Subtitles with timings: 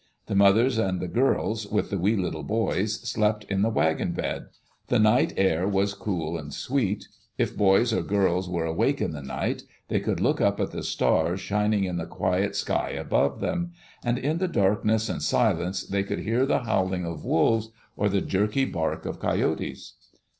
[0.25, 4.47] The mothers and the girls, with the wee little boys, slept In the wagon bed.
[4.87, 7.07] The night air was cool and sweet.
[7.37, 10.81] If boys or girls were awake In the night, they could look up at the
[10.81, 14.25] stars shining in the quiet sky above them; and in Digitized by CjOOQ IC THE
[14.25, 18.21] OREGON TRAIL the darkness and silence they could hear the howling of wolves or the
[18.21, 19.93] jerky bark of coyotes.